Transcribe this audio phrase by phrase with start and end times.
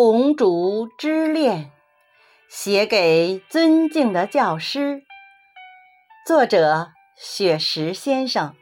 [0.00, 1.64] 红烛之恋》，
[2.48, 5.02] 写给尊敬的教师。
[6.24, 8.54] 作者：雪石先生。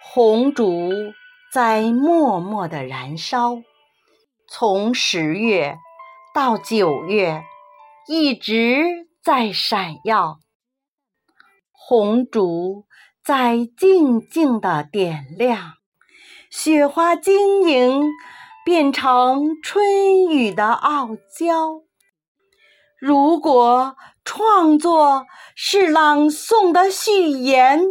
[0.00, 0.92] 红烛
[1.52, 3.56] 在默默的燃烧，
[4.46, 5.78] 从十月
[6.32, 7.42] 到九月，
[8.06, 8.84] 一直
[9.20, 10.38] 在闪耀。
[11.72, 12.86] 红烛
[13.24, 15.77] 在静静的点亮，
[16.50, 18.02] 雪花晶莹，
[18.64, 21.82] 变成春雨的傲娇。
[22.98, 27.82] 如果创作是朗诵的序言，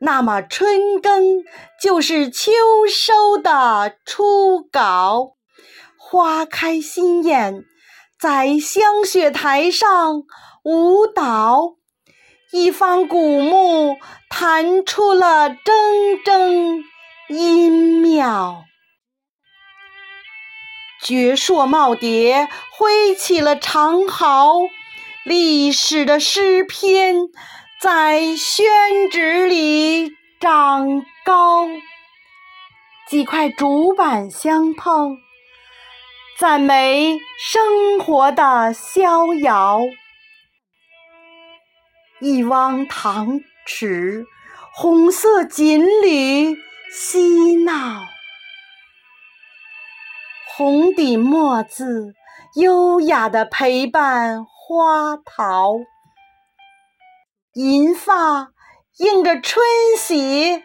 [0.00, 1.44] 那么春耕
[1.80, 2.50] 就是秋
[2.88, 5.36] 收的初稿。
[5.96, 7.64] 花开心艳，
[8.18, 10.24] 在香雪台上
[10.64, 11.76] 舞蹈。
[12.52, 13.96] 一方古木
[14.28, 15.56] 弹出了铮
[16.22, 16.82] 铮
[17.28, 18.64] 音妙，
[21.02, 24.52] 绝硕耄耋挥起了长毫，
[25.24, 27.16] 历史的诗篇
[27.80, 28.66] 在宣
[29.10, 31.68] 纸里长高。
[33.08, 35.16] 几块竹板相碰，
[36.38, 39.80] 赞美生活的逍遥。
[42.20, 44.24] 一汪塘池，
[44.74, 46.56] 红色锦鲤
[46.94, 48.06] 嬉闹，
[50.54, 52.12] 红底墨字
[52.54, 55.72] 优雅地陪伴花桃，
[57.54, 58.48] 银发
[58.98, 59.64] 映着春
[59.96, 60.62] 喜，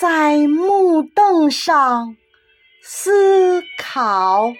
[0.00, 2.16] 在木凳上
[2.82, 4.54] 思考。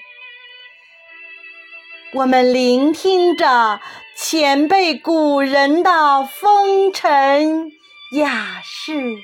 [2.12, 3.80] 我们聆听着
[4.18, 7.72] 前辈古人的风尘
[8.12, 9.16] 雅事，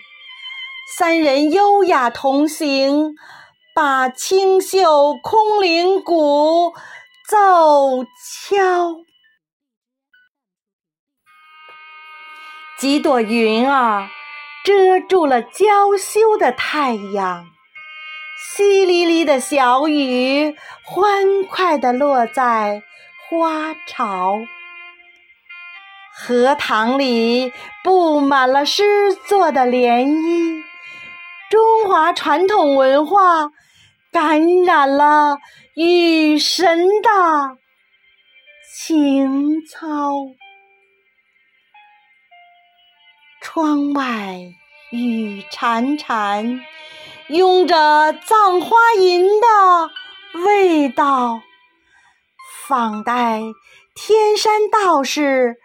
[0.89, 3.17] 三人优雅同行，
[3.75, 6.73] 把清秀空灵鼓
[7.29, 8.99] 奏敲。
[12.79, 14.09] 几朵云儿
[14.65, 17.49] 遮住了娇羞的太阳。
[18.55, 20.55] 淅沥沥的小雨，
[20.85, 22.85] 欢快地落在
[23.29, 24.39] 花潮。
[26.15, 27.53] 荷塘里
[27.83, 30.63] 布满了诗作的涟漪，
[31.51, 33.51] 中华传统文化
[34.13, 35.39] 感染了
[35.75, 37.59] 雨神的
[38.75, 40.13] 情操。
[43.41, 44.37] 窗外
[44.91, 46.61] 雨潺潺。
[47.29, 49.91] 拥着葬花吟的
[50.45, 51.41] 味道，
[52.69, 53.41] 仿待
[53.97, 55.57] 天山道士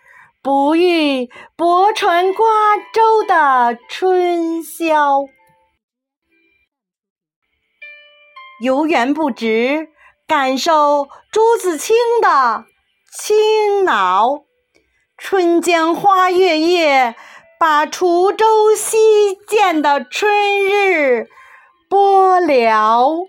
[0.42, 2.48] 不遇泊船瓜
[2.92, 5.20] 洲的春宵。
[8.62, 9.90] 游园不值，
[10.28, 12.66] 感受朱自清的。
[13.12, 14.44] 清脑。
[15.18, 17.16] 春江花月夜，
[17.60, 20.04] 把滁州西涧的。
[20.04, 21.28] 春日。
[21.90, 23.28] 播了。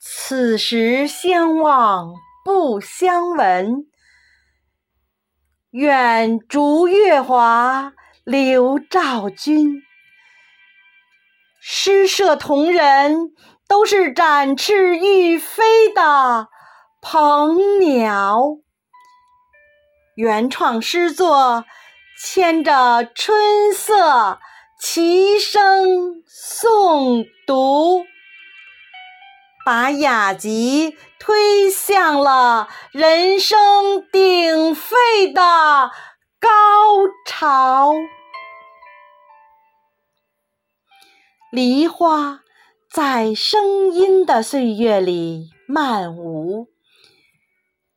[0.00, 2.14] 此时相望
[2.44, 3.86] 不相闻，
[5.70, 7.92] 愿逐月华
[8.24, 9.82] 流照君。
[11.88, 13.30] 诗社同仁
[13.68, 16.48] 都是展翅欲飞的
[17.00, 18.40] 鹏鸟，
[20.16, 21.64] 原创诗作
[22.20, 24.40] 牵着春色。
[24.80, 28.04] 齐声诵读，
[29.64, 35.40] 把雅集推向了人声鼎沸的
[36.40, 36.48] 高
[37.24, 37.94] 潮。
[41.52, 42.40] 梨花
[42.92, 46.66] 在声音的岁月里漫舞，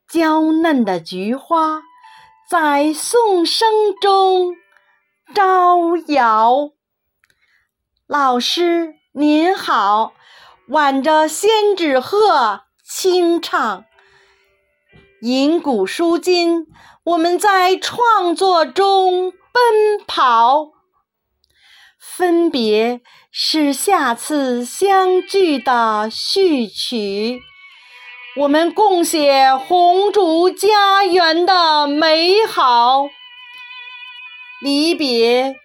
[0.08, 1.82] 娇嫩的菊花
[2.48, 3.68] 在颂声
[4.00, 4.56] 中。
[5.34, 6.72] 招摇，
[8.08, 10.14] 老师您好，
[10.68, 13.86] 挽着仙纸鹤轻唱，
[15.22, 16.68] 吟古书今，
[17.04, 20.79] 我们在创作中奔跑。
[22.20, 23.00] 分别
[23.32, 27.40] 是下次相聚的序曲，
[28.36, 33.08] 我们共写红烛家园的美好。
[34.62, 35.56] 离别，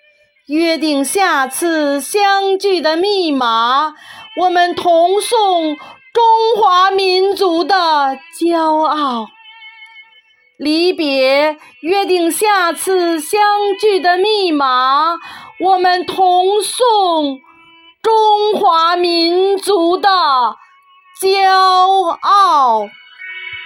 [0.46, 3.92] 约定下次相聚的密码，
[4.36, 7.74] 我们同颂中华民族的
[8.38, 9.26] 骄傲。
[10.56, 13.40] 离别，约定下次相
[13.80, 15.16] 聚的密码，
[15.60, 17.40] 我们同颂
[18.00, 20.08] 中华民族的
[21.20, 22.88] 骄傲。